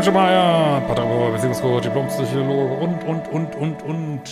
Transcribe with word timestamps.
Björn 0.00 0.14
Schemeier, 0.14 0.80
Pateraport, 0.88 1.34
Beziehungscoach, 1.34 1.82
Diplompsychologe 1.82 2.74
und, 2.74 3.04
und, 3.04 3.28
und, 3.28 3.54
und, 3.54 3.82
und. 3.82 4.22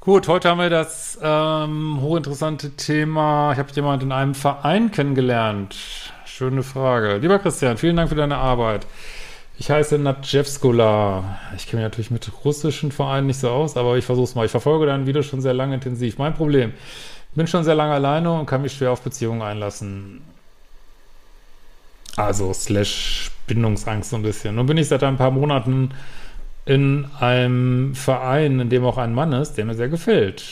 Gut, 0.00 0.26
heute 0.26 0.48
haben 0.48 0.58
wir 0.58 0.70
das 0.70 1.16
ähm, 1.22 2.00
hochinteressante 2.00 2.70
Thema. 2.70 3.52
Ich 3.52 3.60
habe 3.60 3.70
jemanden 3.72 4.06
in 4.06 4.12
einem 4.12 4.34
Verein 4.34 4.90
kennengelernt. 4.90 5.76
Schöne 6.24 6.64
Frage. 6.64 7.18
Lieber 7.18 7.38
Christian, 7.38 7.76
vielen 7.76 7.94
Dank 7.94 8.08
für 8.08 8.16
deine 8.16 8.38
Arbeit. 8.38 8.88
Ich 9.56 9.70
heiße 9.70 9.98
Nadjevskola. 9.98 11.38
Ich 11.56 11.68
kenne 11.68 11.82
mich 11.82 11.90
natürlich 11.90 12.10
mit 12.10 12.28
russischen 12.44 12.90
Vereinen 12.90 13.28
nicht 13.28 13.38
so 13.38 13.50
aus, 13.50 13.76
aber 13.76 13.98
ich 13.98 14.04
versuche 14.04 14.24
es 14.24 14.34
mal. 14.34 14.46
Ich 14.46 14.50
verfolge 14.50 14.86
dein 14.86 15.06
Video 15.06 15.22
schon 15.22 15.40
sehr 15.40 15.54
lange 15.54 15.76
intensiv. 15.76 16.18
Mein 16.18 16.34
Problem, 16.34 16.72
ich 17.30 17.36
bin 17.36 17.46
schon 17.46 17.62
sehr 17.62 17.76
lange 17.76 17.94
alleine 17.94 18.32
und 18.32 18.46
kann 18.46 18.62
mich 18.62 18.72
schwer 18.72 18.90
auf 18.90 19.02
Beziehungen 19.02 19.42
einlassen. 19.42 20.22
Also 22.16 22.52
slash 22.52 23.30
Bindungsangst 23.50 24.10
so 24.10 24.16
ein 24.16 24.22
bisschen. 24.22 24.54
Nun 24.54 24.66
bin 24.66 24.78
ich 24.78 24.86
seit 24.86 25.02
ein 25.02 25.16
paar 25.16 25.32
Monaten 25.32 25.90
in 26.66 27.06
einem 27.18 27.96
Verein, 27.96 28.60
in 28.60 28.70
dem 28.70 28.84
auch 28.84 28.96
ein 28.96 29.12
Mann 29.12 29.32
ist, 29.32 29.54
der 29.54 29.64
mir 29.64 29.74
sehr 29.74 29.88
gefällt. 29.88 30.44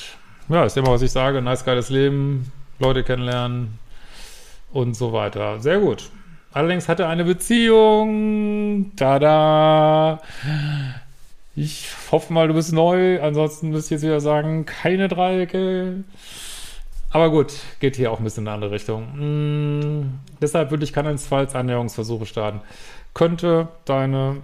Ja, 0.48 0.64
ist 0.64 0.76
immer, 0.76 0.90
was 0.90 1.02
ich 1.02 1.12
sage, 1.12 1.40
nice, 1.40 1.64
geiles 1.64 1.90
Leben, 1.90 2.50
Leute 2.80 3.04
kennenlernen 3.04 3.78
und 4.72 4.94
so 4.94 5.12
weiter. 5.12 5.60
Sehr 5.60 5.78
gut. 5.78 6.10
Allerdings 6.52 6.88
hat 6.88 6.98
er 6.98 7.08
eine 7.08 7.24
Beziehung. 7.24 8.92
Tada! 8.96 10.20
Ich 11.54 11.88
hoffe 12.10 12.32
mal, 12.32 12.48
du 12.48 12.54
bist 12.54 12.72
neu. 12.72 13.20
Ansonsten 13.22 13.70
müsst 13.70 13.90
ihr 13.90 13.96
jetzt 13.96 14.04
wieder 14.04 14.20
sagen, 14.20 14.66
keine 14.66 15.08
Dreiecke. 15.08 16.04
Aber 17.10 17.30
gut, 17.30 17.52
geht 17.80 17.96
hier 17.96 18.12
auch 18.12 18.18
ein 18.18 18.24
bisschen 18.24 18.44
in 18.44 18.48
eine 18.48 18.54
andere 18.54 18.70
Richtung. 18.70 19.12
Hm, 19.14 20.18
deshalb 20.40 20.70
würde 20.70 20.84
ich 20.84 20.92
keinesfalls 20.92 21.54
Annäherungsversuche 21.54 22.26
starten. 22.26 22.60
Könnte 23.14 23.68
deine 23.86 24.42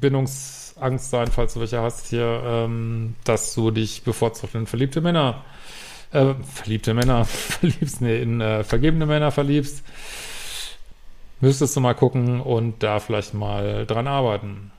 Bindungsangst 0.00 1.10
sein, 1.10 1.28
falls 1.28 1.54
du 1.54 1.60
welche 1.60 1.80
hast 1.80 2.06
hier, 2.08 2.42
ähm, 2.44 3.16
dass 3.24 3.54
du 3.54 3.70
dich 3.70 4.02
bevorzugt 4.02 4.54
in 4.54 4.66
verliebte 4.66 5.00
Männer, 5.00 5.44
äh, 6.12 6.34
verliebte 6.54 6.94
Männer 6.94 7.24
verliebst, 7.24 8.00
nee, 8.00 8.22
in 8.22 8.40
äh, 8.40 8.62
vergebene 8.62 9.06
Männer 9.06 9.32
verliebst. 9.32 9.82
Müsstest 11.40 11.76
du 11.76 11.80
mal 11.80 11.94
gucken 11.94 12.40
und 12.40 12.82
da 12.82 13.00
vielleicht 13.00 13.34
mal 13.34 13.84
dran 13.84 14.06
arbeiten. 14.06 14.70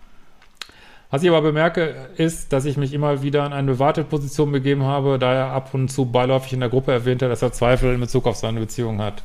Was 1.09 1.23
ich 1.23 1.30
aber 1.30 1.41
bemerke, 1.41 1.95
ist, 2.17 2.52
dass 2.52 2.66
ich 2.66 2.75
mich 2.75 2.94
immer 2.94 3.22
wieder 3.22 3.45
in 3.45 3.53
eine 3.53 3.80
Warteposition 3.80 4.52
begeben 4.52 4.83
habe, 4.83 5.17
da 5.17 5.33
er 5.33 5.45
ab 5.52 5.73
und 5.73 5.89
zu 5.89 6.05
beiläufig 6.05 6.53
in 6.53 6.59
der 6.59 6.69
Gruppe 6.69 6.91
erwähnte, 6.91 7.30
dass 7.30 7.41
er 7.41 7.53
Zweifel 7.53 7.94
in 7.94 8.02
Bezug 8.02 8.25
auf 8.25 8.36
seine 8.36 8.59
Beziehung 8.59 9.02
hat. 9.02 9.23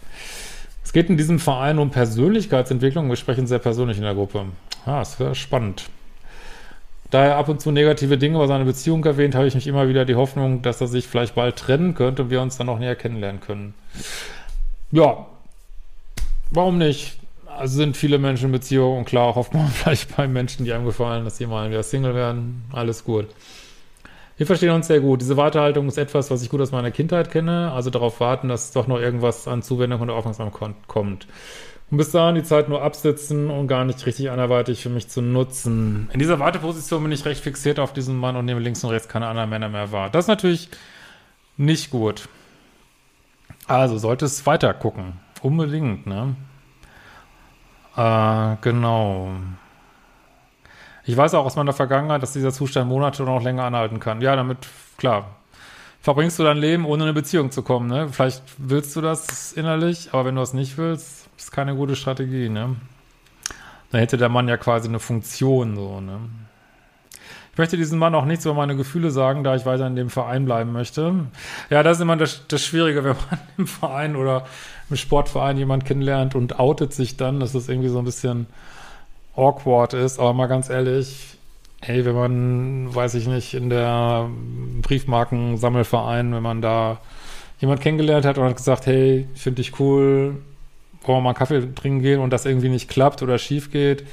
Es 0.85 0.93
geht 0.93 1.11
in 1.11 1.17
diesem 1.17 1.41
Verein 1.41 1.79
um 1.79 1.91
Persönlichkeitsentwicklung. 1.91 3.09
Wir 3.09 3.17
sprechen 3.17 3.47
sehr 3.47 3.59
persönlich 3.59 3.97
in 3.97 4.05
der 4.05 4.15
Gruppe. 4.15 4.47
Ah, 4.87 5.01
das 5.01 5.19
wäre 5.19 5.35
spannend. 5.35 5.89
Da 7.11 7.25
er 7.25 7.37
ab 7.37 7.49
und 7.49 7.61
zu 7.61 7.71
negative 7.73 8.17
Dinge 8.17 8.37
über 8.37 8.47
seine 8.47 8.65
Beziehung 8.65 9.05
erwähnt, 9.05 9.35
habe 9.35 9.47
ich 9.47 9.55
mich 9.55 9.67
immer 9.67 9.89
wieder 9.89 10.05
die 10.05 10.15
Hoffnung, 10.15 10.63
dass 10.63 10.81
er 10.81 10.87
sich 10.87 11.07
vielleicht 11.07 11.35
bald 11.35 11.57
trennen 11.57 11.95
könnte 11.95 12.23
und 12.23 12.31
wir 12.31 12.41
uns 12.41 12.57
dann 12.57 12.69
noch 12.69 12.79
näher 12.79 12.97
kennenlernen 12.97 13.41
können. 13.41 13.75
Ja, 14.93 15.27
warum 16.51 16.79
nicht? 16.79 17.19
Also 17.57 17.77
sind 17.77 17.97
viele 17.97 18.19
Menschen 18.19 18.47
in 18.47 18.53
Beziehung 18.53 18.99
und 18.99 19.05
klar, 19.05 19.35
hofft 19.35 19.55
man 19.55 19.69
vielleicht 19.69 20.17
bei 20.17 20.27
Menschen, 20.27 20.65
die 20.65 20.73
einem 20.73 20.85
gefallen, 20.85 21.25
dass 21.25 21.37
sie 21.37 21.47
mal 21.47 21.71
wieder 21.71 21.83
Single 21.83 22.15
werden. 22.15 22.65
Alles 22.73 23.05
gut. 23.05 23.27
Wir 24.37 24.47
verstehen 24.47 24.71
uns 24.71 24.87
sehr 24.87 25.01
gut. 25.01 25.21
Diese 25.21 25.37
Wartehaltung 25.37 25.87
ist 25.89 25.99
etwas, 25.99 26.31
was 26.31 26.43
ich 26.43 26.49
gut 26.49 26.61
aus 26.61 26.73
meiner 26.73 26.91
Kindheit 26.91 27.31
kenne. 27.31 27.71
Also 27.73 27.91
darauf 27.91 28.19
warten, 28.21 28.49
dass 28.49 28.73
doch 28.73 28.87
noch 28.87 28.99
irgendwas 28.99 29.47
an 29.47 29.63
Zuwendung 29.63 30.01
und 30.01 30.11
Aufmerksamkeit 30.11 30.75
kommt. 30.89 31.27
Und 31.91 31.99
bis 31.99 32.11
dahin 32.11 32.35
die 32.35 32.43
Zeit 32.43 32.71
nur 32.71 32.83
absitzen 32.83 33.51
und 33.51 33.69
gar 33.69 33.85
nicht 33.85 34.05
richtig 34.07 34.31
anderweitig 34.31 34.83
für 34.83 34.89
mich 34.89 35.09
zu 35.09 35.21
nutzen. 35.21 36.09
In 36.13 36.19
dieser 36.19 36.39
Warteposition 36.39 37.03
bin 37.03 37.13
ich 37.13 37.27
recht 37.27 37.43
fixiert 37.43 37.79
auf 37.79 37.93
diesen 37.93 38.17
Mann 38.17 38.35
und 38.35 38.47
nehme 38.47 38.61
links 38.61 38.83
und 38.83 38.91
rechts 38.91 39.09
keine 39.09 39.27
anderen 39.27 39.51
Männer 39.51 39.69
mehr 39.69 39.93
wahr. 39.93 40.09
Das 40.09 40.25
ist 40.25 40.29
natürlich 40.29 40.71
nicht 41.59 41.91
gut. 41.91 42.29
Also 43.67 43.99
sollte 43.99 44.25
es 44.25 44.47
weiter 44.47 44.73
gucken. 44.73 45.21
Unbedingt, 45.43 46.07
ne? 46.07 46.35
Äh, 47.97 48.57
genau. 48.61 49.31
Ich 51.05 51.17
weiß 51.17 51.35
auch 51.35 51.45
aus 51.45 51.57
meiner 51.57 51.73
Vergangenheit, 51.73 52.23
dass 52.23 52.33
dieser 52.33 52.53
Zustand 52.53 52.89
Monate 52.89 53.23
oder 53.23 53.33
noch 53.33 53.43
länger 53.43 53.65
anhalten 53.65 53.99
kann. 53.99 54.21
Ja, 54.21 54.37
damit, 54.37 54.59
klar, 54.99 55.37
verbringst 56.01 56.39
du 56.39 56.45
dein 56.45 56.59
Leben, 56.59 56.85
ohne 56.85 57.03
in 57.03 57.09
eine 57.09 57.13
Beziehung 57.13 57.51
zu 57.51 57.63
kommen, 57.63 57.89
ne? 57.89 58.09
Vielleicht 58.09 58.43
willst 58.57 58.95
du 58.95 59.01
das 59.01 59.53
innerlich, 59.53 60.11
aber 60.13 60.27
wenn 60.27 60.37
du 60.37 60.41
das 60.41 60.55
nicht 60.55 60.79
willst, 60.79 61.29
ist 61.37 61.51
keine 61.51 61.75
gute 61.75 61.97
Strategie, 61.97 62.49
ne? 62.49 62.77
Dann 63.91 64.01
hätte 64.01 64.17
der 64.17 64.29
Mann 64.29 64.49
ja 64.49 64.57
quasi 64.57 64.89
eine 64.89 65.01
Funktion, 65.01 65.77
so, 65.77 66.01
ne? 66.01 66.21
Ich 67.53 67.59
möchte 67.59 67.77
diesem 67.77 67.99
Mann 67.99 68.15
auch 68.15 68.25
nichts 68.25 68.47
über 68.47 68.55
meine 68.55 68.77
Gefühle 68.77 69.11
sagen, 69.11 69.45
da 69.45 69.55
ich 69.55 69.67
weiter 69.67 69.87
in 69.87 69.95
dem 69.95 70.09
Verein 70.09 70.47
bleiben 70.47 70.73
möchte. 70.73 71.27
Ja, 71.69 71.83
das 71.83 71.99
ist 71.99 72.03
immer 72.03 72.17
das, 72.17 72.47
das 72.49 72.65
Schwierige, 72.65 73.05
wenn 73.05 73.17
man 73.31 73.41
im 73.59 73.67
Verein 73.67 74.17
oder 74.17 74.47
im 74.89 74.97
Sportverein 74.97 75.59
jemand 75.59 75.85
kennenlernt 75.85 76.35
und 76.35 76.59
outet 76.59 76.95
sich 76.95 77.19
dann, 77.19 77.41
dass 77.41 77.53
das 77.53 77.69
irgendwie 77.69 77.91
so 77.91 77.99
ein 77.99 78.07
bisschen 78.07 78.47
awkward 79.37 79.93
ist. 79.93 80.19
Aber 80.19 80.33
mal 80.33 80.47
ganz 80.47 80.71
ehrlich, 80.71 81.37
hey, 81.83 82.07
wenn 82.07 82.15
man, 82.15 82.95
weiß 82.95 83.15
ich 83.15 83.27
nicht, 83.27 83.53
in 83.53 83.69
der 83.69 84.31
Briefmarkensammelverein, 84.81 86.33
wenn 86.33 86.43
man 86.43 86.63
da 86.63 87.01
jemand 87.59 87.83
kennengelernt 87.83 88.25
hat 88.25 88.39
und 88.39 88.45
hat 88.45 88.57
gesagt, 88.57 88.87
hey, 88.87 89.29
finde 89.35 89.61
ich 89.61 89.79
cool, 89.79 90.37
wollen 91.03 91.19
wir 91.19 91.21
mal 91.21 91.31
einen 91.31 91.39
Kaffee 91.39 91.75
trinken 91.75 92.01
gehen 92.01 92.21
und 92.21 92.31
das 92.31 92.47
irgendwie 92.47 92.71
nicht 92.71 92.89
klappt 92.89 93.21
oder 93.23 93.37
schief 93.39 93.71
geht, 93.71 94.05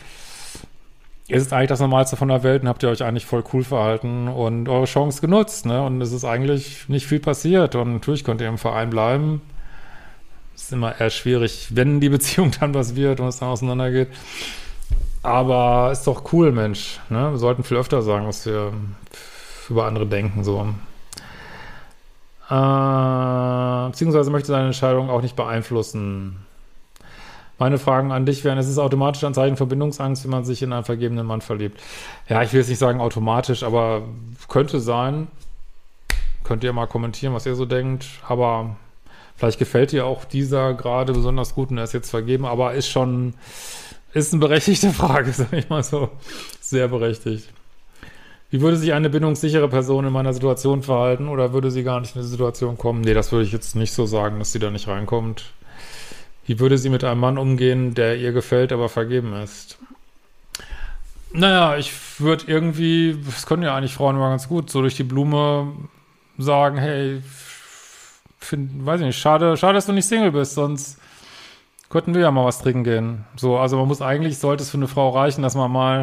ist 1.29 1.45
es 1.45 1.53
eigentlich 1.53 1.69
das 1.69 1.79
Normalste 1.79 2.17
von 2.17 2.27
der 2.27 2.43
Welt 2.43 2.63
und 2.63 2.67
habt 2.67 2.81
ihr 2.81 2.89
euch 2.89 3.03
eigentlich 3.03 3.25
voll 3.25 3.43
cool 3.53 3.63
verhalten 3.63 4.27
und 4.27 4.67
eure 4.67 4.85
Chance 4.85 5.21
genutzt, 5.21 5.65
ne? 5.67 5.83
Und 5.83 6.01
es 6.01 6.11
ist 6.11 6.25
eigentlich 6.25 6.89
nicht 6.89 7.05
viel 7.05 7.19
passiert 7.19 7.75
und 7.75 7.93
natürlich 7.93 8.23
könnt 8.23 8.41
ihr 8.41 8.47
im 8.47 8.57
Verein 8.57 8.89
bleiben. 8.89 9.41
Ist 10.55 10.73
immer 10.73 10.99
eher 10.99 11.11
schwierig, 11.11 11.69
wenn 11.75 11.99
die 11.99 12.09
Beziehung 12.09 12.51
dann 12.59 12.73
was 12.73 12.95
wird 12.95 13.19
und 13.19 13.27
es 13.27 13.37
dann 13.37 13.49
auseinandergeht. 13.49 14.09
Aber 15.21 15.91
ist 15.91 16.07
doch 16.07 16.33
cool, 16.33 16.51
Mensch. 16.51 16.99
Ne? 17.09 17.31
Wir 17.31 17.37
sollten 17.37 17.63
viel 17.63 17.77
öfter 17.77 18.01
sagen, 18.01 18.25
was 18.25 18.45
wir 18.45 18.73
über 19.69 19.85
andere 19.85 20.07
denken, 20.07 20.43
so. 20.43 20.61
Äh, 22.49 23.89
beziehungsweise 23.89 24.31
möchte 24.31 24.47
seine 24.47 24.67
Entscheidung 24.67 25.11
auch 25.11 25.21
nicht 25.21 25.35
beeinflussen. 25.35 26.37
Meine 27.59 27.77
Fragen 27.77 28.13
an 28.13 28.25
dich 28.25 28.45
wären, 28.45 28.57
es 28.57 28.69
ist 28.69 28.77
automatisch 28.77 29.23
ein 29.25 29.33
Zeichen 29.33 29.57
Verbindungsangst, 29.57 30.23
wenn 30.23 30.31
man 30.31 30.45
sich 30.45 30.61
in 30.61 30.71
einen 30.71 30.85
vergebenen 30.85 31.25
Mann 31.25 31.41
verliebt. 31.41 31.79
Ja, 32.29 32.41
ich 32.41 32.53
will 32.53 32.61
jetzt 32.61 32.69
nicht 32.69 32.79
sagen 32.79 33.01
automatisch, 33.01 33.63
aber 33.63 34.03
könnte 34.47 34.79
sein. 34.79 35.27
Könnt 36.45 36.63
ihr 36.63 36.71
mal 36.71 36.87
kommentieren, 36.87 37.33
was 37.33 37.45
ihr 37.45 37.55
so 37.55 37.65
denkt. 37.65 38.05
Aber 38.27 38.77
vielleicht 39.35 39.59
gefällt 39.59 39.91
dir 39.91 40.05
auch 40.05 40.23
dieser 40.23 40.73
gerade 40.73 41.11
besonders 41.11 41.53
gut 41.53 41.69
und 41.69 41.77
er 41.77 41.83
ist 41.83 41.93
jetzt 41.93 42.09
vergeben, 42.09 42.45
aber 42.45 42.75
ist 42.75 42.87
schon, 42.87 43.33
ist 44.13 44.31
eine 44.33 44.39
berechtigte 44.39 44.91
Frage, 44.91 45.31
sag 45.33 45.51
ich 45.51 45.67
mal 45.67 45.83
so. 45.83 46.09
Sehr 46.61 46.87
berechtigt. 46.87 47.49
Wie 48.51 48.61
würde 48.61 48.77
sich 48.77 48.93
eine 48.93 49.09
bindungssichere 49.09 49.67
Person 49.67 50.05
in 50.05 50.13
meiner 50.13 50.33
Situation 50.33 50.81
verhalten 50.81 51.27
oder 51.27 51.51
würde 51.51 51.71
sie 51.71 51.83
gar 51.83 51.99
nicht 51.99 52.15
in 52.15 52.21
die 52.21 52.27
Situation 52.27 52.77
kommen? 52.77 53.01
Nee, 53.01 53.13
das 53.13 53.33
würde 53.33 53.45
ich 53.45 53.51
jetzt 53.51 53.75
nicht 53.75 53.91
so 53.91 54.05
sagen, 54.05 54.39
dass 54.39 54.53
sie 54.53 54.59
da 54.59 54.71
nicht 54.71 54.87
reinkommt. 54.87 55.51
Wie 56.49 56.59
würde 56.59 56.79
sie 56.79 56.89
mit 56.89 57.03
einem 57.03 57.19
Mann 57.19 57.37
umgehen, 57.37 57.93
der 57.93 58.17
ihr 58.17 58.31
gefällt, 58.31 58.71
aber 58.71 58.89
vergeben 58.89 59.33
ist? 59.33 59.77
Naja, 61.31 61.77
ich 61.77 61.93
würde 62.19 62.45
irgendwie, 62.47 63.15
das 63.23 63.45
können 63.45 63.61
ja 63.61 63.75
eigentlich 63.75 63.93
Frauen 63.93 64.15
immer 64.15 64.31
ganz 64.31 64.47
gut, 64.47 64.71
so 64.71 64.81
durch 64.81 64.95
die 64.95 65.03
Blume 65.03 65.71
sagen, 66.39 66.79
hey, 66.79 67.21
find, 68.39 68.83
weiß 68.83 69.01
ich 69.01 69.05
nicht, 69.05 69.19
schade, 69.19 69.57
schade, 69.57 69.75
dass 69.75 69.85
du 69.85 69.93
nicht 69.93 70.07
Single 70.07 70.31
bist, 70.31 70.55
sonst 70.55 70.99
könnten 71.91 72.15
wir 72.15 72.21
ja 72.21 72.31
mal 72.31 72.45
was 72.45 72.63
trinken 72.63 72.83
gehen. 72.83 73.25
So, 73.35 73.59
also 73.59 73.77
man 73.77 73.87
muss 73.87 74.01
eigentlich, 74.01 74.39
sollte 74.39 74.63
es 74.63 74.71
für 74.71 74.77
eine 74.77 74.87
Frau 74.87 75.09
reichen, 75.09 75.43
dass 75.43 75.53
man 75.53 75.71
mal 75.71 76.01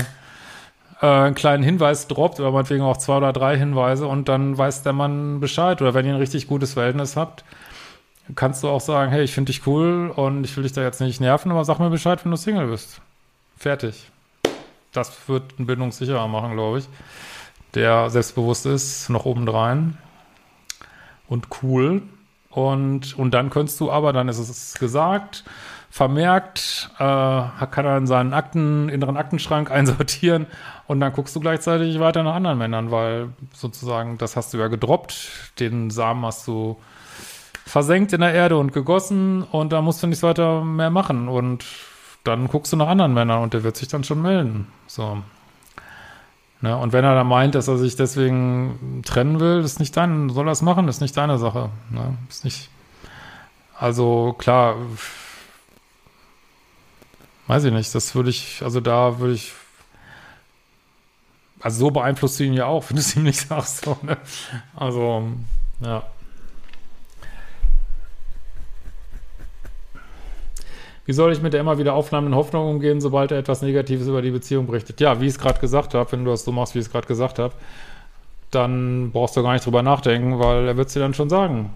äh, 1.02 1.06
einen 1.08 1.34
kleinen 1.34 1.64
Hinweis 1.64 2.06
droppt 2.06 2.38
oder 2.38 2.52
meinetwegen 2.52 2.84
auch 2.84 2.98
zwei 2.98 3.16
oder 3.16 3.32
drei 3.32 3.58
Hinweise 3.58 4.06
und 4.06 4.28
dann 4.28 4.56
weiß 4.56 4.84
der 4.84 4.93
Mann 4.93 5.40
Bescheid. 5.40 5.82
Oder 5.82 5.93
wenn 5.94 6.06
ihr 6.06 6.14
ein 6.14 6.20
richtig 6.20 6.46
gutes 6.46 6.75
Verhältnis 6.75 7.16
habt, 7.16 7.43
kannst 8.34 8.62
du 8.62 8.69
auch 8.69 8.81
sagen, 8.81 9.11
hey, 9.12 9.23
ich 9.23 9.32
finde 9.32 9.52
dich 9.52 9.67
cool 9.67 10.12
und 10.14 10.44
ich 10.44 10.56
will 10.56 10.64
dich 10.64 10.73
da 10.73 10.82
jetzt 10.82 11.00
nicht 11.00 11.20
nerven, 11.20 11.50
aber 11.50 11.64
sag 11.64 11.78
mir 11.78 11.90
Bescheid, 11.90 12.25
wenn 12.25 12.31
du 12.31 12.37
Single 12.37 12.69
bist. 12.69 13.00
Fertig. 13.56 14.11
Das 14.93 15.28
wird 15.28 15.55
einen 15.58 15.67
bindungssicherer 15.67 16.26
machen, 16.26 16.55
glaube 16.55 16.78
ich. 16.78 16.88
Der 17.75 18.11
selbstbewusst 18.11 18.67
ist, 18.67 19.11
noch 19.11 19.26
obendrein 19.26 19.99
und 21.28 21.49
cool. 21.62 22.02
Und, 22.50 23.19
und 23.19 23.32
dann 23.32 23.50
könntest 23.50 23.78
du 23.81 23.90
aber, 23.90 24.12
dann 24.12 24.29
ist 24.29 24.38
es 24.38 24.75
gesagt, 24.79 25.44
vermerkt, 25.90 26.90
äh, 26.99 27.02
kann 27.02 27.84
er 27.84 27.99
in 27.99 28.06
seinen 28.06 28.32
Akten, 28.32 28.88
inneren 28.88 29.17
Aktenschrank 29.17 29.70
einsortieren 29.70 30.46
und 30.87 31.00
dann 31.00 31.12
guckst 31.12 31.37
du 31.37 31.40
gleichzeitig 31.40 32.00
weiter 32.00 32.22
nach 32.22 32.34
anderen 32.34 32.58
Männern, 32.58 32.90
weil 32.90 33.31
sozusagen, 33.52 34.19
das 34.19 34.37
hast 34.37 34.55
du 34.55 34.58
ja 34.58 34.69
gedroppt, 34.69 35.31
den 35.58 35.90
Samen 35.90 36.25
hast 36.25 36.46
du 36.46 36.79
versenkt 37.66 38.12
in 38.12 38.20
der 38.20 38.32
Erde 38.32 38.56
und 38.56 38.72
gegossen 38.72 39.42
und 39.42 39.72
da 39.72 39.82
musst 39.82 40.02
du 40.02 40.06
nichts 40.06 40.22
weiter 40.22 40.64
mehr 40.64 40.88
machen. 40.88 41.28
Und 41.28 41.64
dann 42.22 42.46
guckst 42.48 42.72
du 42.72 42.76
nach 42.76 42.86
anderen 42.86 43.12
Männern 43.12 43.42
und 43.42 43.54
der 43.54 43.64
wird 43.64 43.76
sich 43.76 43.88
dann 43.88 44.04
schon 44.04 44.22
melden. 44.22 44.68
So. 44.86 45.22
Ne? 46.60 46.76
Und 46.76 46.92
wenn 46.92 47.04
er 47.04 47.14
dann 47.14 47.26
meint, 47.26 47.56
dass 47.56 47.68
er 47.68 47.76
sich 47.76 47.96
deswegen 47.96 49.02
trennen 49.04 49.40
will, 49.40 49.60
ist 49.62 49.80
nicht 49.80 49.96
dein, 49.96 50.30
soll 50.30 50.48
er 50.48 50.52
es 50.52 50.62
machen, 50.62 50.88
ist 50.88 51.00
nicht 51.00 51.16
deine 51.16 51.38
Sache. 51.38 51.70
Ne? 51.90 52.16
Ist 52.30 52.44
nicht, 52.44 52.70
also 53.78 54.34
klar, 54.38 54.76
weiß 57.48 57.64
ich 57.64 57.72
nicht, 57.72 57.92
das 57.94 58.14
würde 58.14 58.30
ich, 58.30 58.62
also 58.62 58.80
da 58.80 59.19
würde 59.19 59.34
ich, 59.34 59.52
also 61.60 61.80
so 61.80 61.90
beeinflusst 61.90 62.38
du 62.38 62.44
ihn 62.44 62.54
ja 62.54 62.66
auch, 62.66 62.84
wenn 62.88 62.96
du 62.96 63.00
es 63.00 63.16
ihm 63.16 63.24
nicht 63.24 63.40
sagst. 63.40 63.84
So, 63.84 63.98
ne? 64.02 64.16
Also, 64.76 65.24
ja. 65.80 66.04
Wie 71.06 71.12
soll 71.12 71.32
ich 71.32 71.41
mit 71.41 71.53
der 71.53 71.61
immer 71.61 71.79
wieder 71.79 71.94
aufnahmenden 71.94 72.35
Hoffnung 72.35 72.69
umgehen, 72.69 73.00
sobald 73.00 73.31
er 73.31 73.38
etwas 73.38 73.62
Negatives 73.62 74.08
über 74.08 74.23
die 74.23 74.32
Beziehung 74.32 74.67
berichtet? 74.67 75.00
Ja, 75.00 75.20
wie 75.20 75.26
ich 75.26 75.35
es 75.35 75.38
gerade 75.38 75.61
gesagt 75.61 75.94
habe, 75.94 76.11
wenn 76.11 76.25
du 76.25 76.32
das 76.32 76.44
so 76.44 76.50
machst, 76.50 76.75
wie 76.75 76.81
ich 76.81 76.87
es 76.87 76.91
gerade 76.91 77.06
gesagt 77.06 77.38
habe, 77.38 77.55
dann 78.50 79.12
brauchst 79.12 79.37
du 79.37 79.43
gar 79.43 79.53
nicht 79.53 79.64
drüber 79.64 79.82
nachdenken, 79.82 80.41
weil 80.41 80.67
er 80.67 80.76
wird 80.76 80.88
es 80.88 80.94
dir 80.94 81.00
dann 81.00 81.14
schon 81.14 81.31
sagen, 81.31 81.70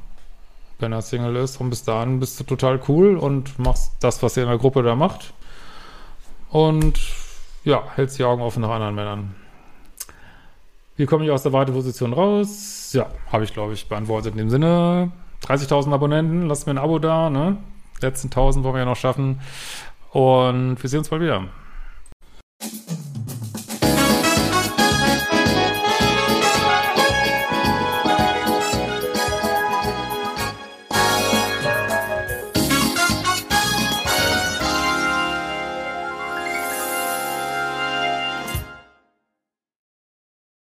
wenn 0.80 0.92
er 0.92 1.00
Single 1.00 1.36
ist. 1.36 1.60
Und 1.60 1.70
bis 1.70 1.84
dahin 1.84 2.18
bist 2.18 2.40
du 2.40 2.44
total 2.44 2.80
cool 2.88 3.16
und 3.16 3.56
machst 3.58 3.92
das, 4.00 4.20
was 4.22 4.36
ihr 4.36 4.42
in 4.42 4.48
der 4.48 4.58
Gruppe 4.58 4.82
da 4.82 4.96
macht. 4.96 5.32
Und 6.50 6.98
ja, 7.62 7.84
hältst 7.94 8.18
die 8.18 8.24
Augen 8.24 8.42
offen 8.42 8.62
nach 8.62 8.70
anderen 8.70 8.96
Männern. 8.96 9.36
Wie 10.96 11.06
komme 11.06 11.24
ich 11.24 11.30
aus 11.30 11.44
der 11.44 11.52
Warteposition 11.52 12.12
raus? 12.12 12.90
Ja, 12.92 13.06
habe 13.30 13.44
ich, 13.44 13.54
glaube 13.54 13.74
ich, 13.74 13.88
beantwortet. 13.88 14.32
In 14.32 14.38
dem 14.38 14.50
Sinne, 14.50 15.12
30.000 15.44 15.92
Abonnenten, 15.92 16.48
lasst 16.48 16.66
mir 16.66 16.74
ein 16.74 16.78
Abo 16.78 16.98
da, 16.98 17.30
ne? 17.30 17.58
Letzten 18.02 18.28
1000 18.28 18.64
wollen 18.64 18.74
wir 18.74 18.80
ja 18.80 18.84
noch 18.84 18.96
schaffen. 18.96 19.40
Und 20.10 20.82
wir 20.82 20.90
sehen 20.90 21.00
uns 21.00 21.08
bald 21.08 21.22
wieder. 21.22 21.44